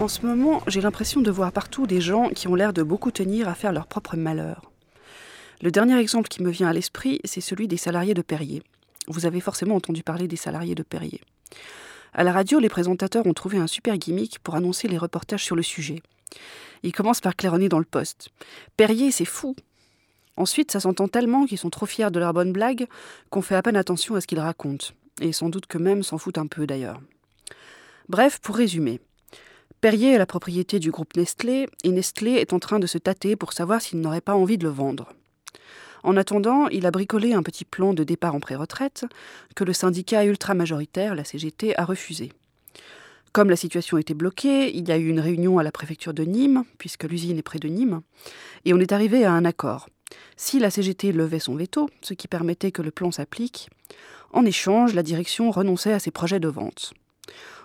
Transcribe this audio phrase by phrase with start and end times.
[0.00, 3.10] En ce moment, j'ai l'impression de voir partout des gens qui ont l'air de beaucoup
[3.10, 4.72] tenir à faire leur propre malheur.
[5.60, 8.62] Le dernier exemple qui me vient à l'esprit, c'est celui des salariés de Perrier.
[9.08, 11.20] Vous avez forcément entendu parler des salariés de Perrier.
[12.14, 15.54] À la radio, les présentateurs ont trouvé un super gimmick pour annoncer les reportages sur
[15.54, 16.00] le sujet.
[16.82, 18.30] Ils commencent par claironner dans le poste.
[18.78, 19.54] Perrier, c'est fou.
[20.38, 22.86] Ensuite, ça s'entend tellement qu'ils sont trop fiers de leur bonne blague
[23.28, 24.86] qu'on fait à peine attention à ce qu'ils racontent.
[25.20, 27.02] Et sans doute que même s'en foutent un peu d'ailleurs.
[28.08, 28.98] Bref, pour résumer.
[29.80, 33.34] Perrier est la propriété du groupe Nestlé et Nestlé est en train de se tâter
[33.34, 35.08] pour savoir s'il n'aurait pas envie de le vendre.
[36.02, 39.06] En attendant, il a bricolé un petit plan de départ en pré-retraite
[39.56, 42.30] que le syndicat ultra-majoritaire, la CGT, a refusé.
[43.32, 46.24] Comme la situation était bloquée, il y a eu une réunion à la préfecture de
[46.24, 48.02] Nîmes, puisque l'usine est près de Nîmes,
[48.66, 49.88] et on est arrivé à un accord.
[50.36, 53.70] Si la CGT levait son veto, ce qui permettait que le plan s'applique,
[54.32, 56.92] en échange, la direction renonçait à ses projets de vente.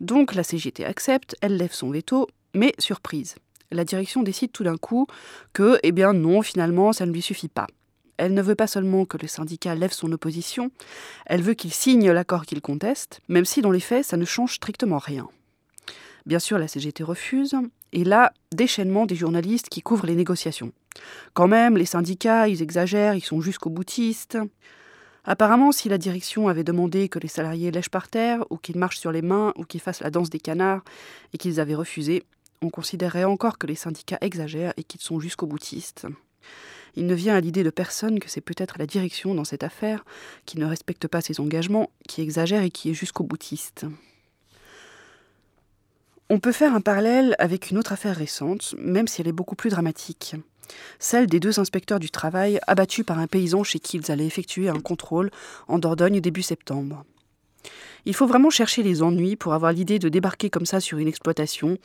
[0.00, 3.34] Donc la CGT accepte, elle lève son veto, mais surprise.
[3.70, 5.06] La direction décide tout d'un coup
[5.52, 7.66] que, eh bien non, finalement, ça ne lui suffit pas.
[8.16, 10.70] Elle ne veut pas seulement que le syndicat lève son opposition,
[11.26, 14.54] elle veut qu'il signe l'accord qu'il conteste, même si dans les faits, ça ne change
[14.54, 15.28] strictement rien.
[16.26, 17.54] Bien sûr, la CGT refuse,
[17.92, 20.72] et là, déchaînement des journalistes qui couvrent les négociations.
[21.32, 24.36] Quand même, les syndicats, ils exagèrent, ils sont jusqu'au boutistes.
[25.30, 28.98] Apparemment, si la direction avait demandé que les salariés lèchent par terre, ou qu'ils marchent
[28.98, 30.82] sur les mains, ou qu'ils fassent la danse des canards,
[31.34, 32.24] et qu'ils avaient refusé,
[32.62, 36.06] on considérerait encore que les syndicats exagèrent et qu'ils sont jusqu'au boutistes.
[36.96, 40.02] Il ne vient à l'idée de personne que c'est peut-être la direction dans cette affaire
[40.46, 43.84] qui ne respecte pas ses engagements, qui exagère et qui est jusqu'au boutiste.
[46.30, 49.56] On peut faire un parallèle avec une autre affaire récente, même si elle est beaucoup
[49.56, 50.36] plus dramatique.
[50.98, 54.68] Celle des deux inspecteurs du travail abattus par un paysan chez qui ils allaient effectuer
[54.68, 55.30] un contrôle
[55.66, 57.04] en Dordogne début septembre.
[58.04, 61.08] Il faut vraiment chercher les ennuis pour avoir l'idée de débarquer comme ça sur une
[61.08, 61.76] exploitation,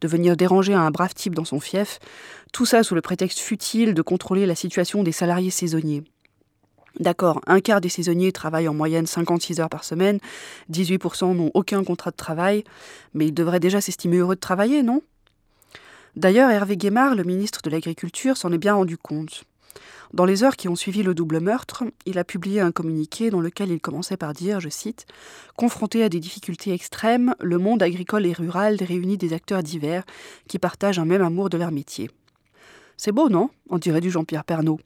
[0.00, 1.98] de venir déranger un brave type dans son fief,
[2.52, 6.04] tout ça sous le prétexte futile de contrôler la situation des salariés saisonniers.
[7.00, 10.18] D'accord, un quart des saisonniers travaillent en moyenne 56 heures par semaine,
[10.70, 12.64] 18% n'ont aucun contrat de travail,
[13.14, 15.02] mais ils devraient déjà s'estimer heureux de travailler, non?
[16.14, 19.44] D'ailleurs, Hervé Guémard, le ministre de l'Agriculture, s'en est bien rendu compte.
[20.12, 23.40] Dans les heures qui ont suivi le double meurtre, il a publié un communiqué dans
[23.40, 25.06] lequel il commençait par dire, je cite,
[25.56, 30.04] Confronté à des difficultés extrêmes, le monde agricole et rural réunit des acteurs divers
[30.48, 32.10] qui partagent un même amour de leur métier.
[32.98, 33.48] C'est beau, non?
[33.70, 34.80] On dirait du Jean-Pierre Pernaud.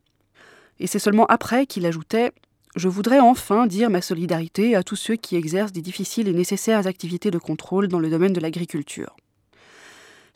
[0.79, 2.31] Et c'est seulement après qu'il ajoutait
[2.77, 6.87] Je voudrais enfin dire ma solidarité à tous ceux qui exercent des difficiles et nécessaires
[6.87, 9.17] activités de contrôle dans le domaine de l'agriculture.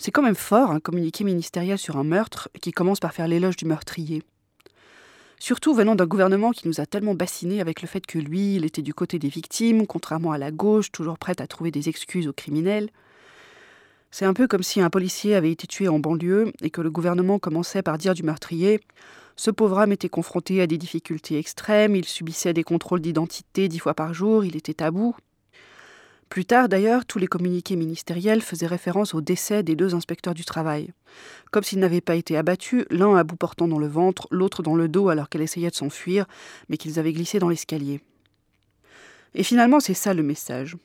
[0.03, 3.57] C'est quand même fort un communiqué ministériel sur un meurtre qui commence par faire l'éloge
[3.57, 4.23] du meurtrier.
[5.39, 8.65] Surtout venant d'un gouvernement qui nous a tellement bassinés avec le fait que lui, il
[8.65, 12.29] était du côté des victimes, contrairement à la gauche, toujours prête à trouver des excuses
[12.29, 12.89] aux criminels.
[14.11, 16.91] C'est un peu comme si un policier avait été tué en banlieue et que le
[16.91, 18.81] gouvernement commençait par dire du meurtrier
[19.37, 23.81] Ce pauvre homme était confronté à des difficultés extrêmes, il subissait des contrôles d'identité dix
[23.81, 25.15] fois par jour, il était tabou.
[26.31, 30.45] Plus tard, d'ailleurs, tous les communiqués ministériels faisaient référence au décès des deux inspecteurs du
[30.45, 30.93] travail.
[31.51, 34.77] Comme s'ils n'avaient pas été abattus, l'un à bout portant dans le ventre, l'autre dans
[34.77, 36.27] le dos alors qu'elle essayait de s'enfuir,
[36.69, 38.01] mais qu'ils avaient glissé dans l'escalier.
[39.35, 40.77] Et finalement, c'est ça le message.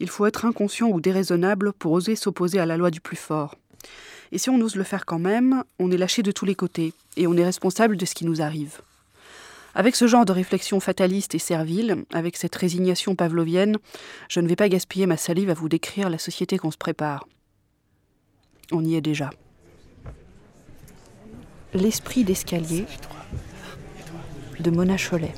[0.00, 3.56] Il faut être inconscient ou déraisonnable pour oser s'opposer à la loi du plus fort.
[4.32, 6.94] Et si on ose le faire quand même, on est lâché de tous les côtés,
[7.18, 8.80] et on est responsable de ce qui nous arrive.
[9.74, 13.78] Avec ce genre de réflexion fataliste et servile, avec cette résignation pavlovienne,
[14.28, 17.26] je ne vais pas gaspiller ma salive à vous décrire la société qu'on se prépare.
[18.72, 19.30] On y est déjà.
[21.72, 22.84] L'esprit d'escalier
[24.60, 25.32] de Mona Cholet.